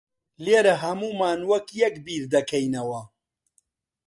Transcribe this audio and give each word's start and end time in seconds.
لێرە 0.43 0.75
ھەموومان 0.83 1.39
وەک 1.51 1.67
یەک 1.81 1.95
بیردەکەینەوە. 2.05 3.01